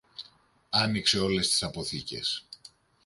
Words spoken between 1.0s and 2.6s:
όλες τις αποθήκες